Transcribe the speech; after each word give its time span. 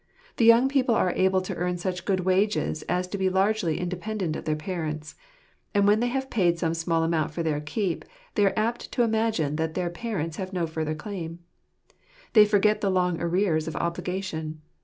The 0.37 0.45
young 0.45 0.67
people 0.67 0.95
are 0.95 1.11
able 1.13 1.41
to 1.41 1.53
earn 1.55 1.77
such 1.77 2.05
good 2.05 2.21
wages 2.21 2.81
as 2.89 3.07
to 3.09 3.19
be 3.19 3.29
largely 3.29 3.77
im 3.79 3.87
dependent 3.87 4.35
of 4.35 4.45
their 4.45 4.55
parents. 4.55 5.13
And 5.75 5.85
when 5.85 5.99
they 5.99 6.07
have 6.07 6.31
paid 6.31 6.57
some 6.57 6.73
small 6.73 7.03
amount 7.03 7.29
for 7.35 7.43
their 7.43 7.61
keep, 7.61 8.03
they 8.33 8.43
are 8.47 8.53
apt 8.57 8.91
to 8.93 9.03
imagine 9.03 9.57
that 9.57 9.75
their 9.75 9.91
parents 9.91 10.37
have 10.37 10.53
no 10.53 10.65
further 10.65 10.95
claim. 10.95 11.37
They 12.33 12.45
forget 12.47 12.81
the 12.81 12.89
long 12.89 13.21
arrears 13.21 13.67
of 13.67 13.75
obligation. 13.75 14.63